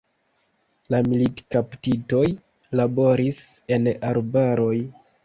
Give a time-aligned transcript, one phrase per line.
[0.93, 2.23] La militkaptitoj
[2.79, 3.43] laboris
[3.77, 4.73] en arbaroj.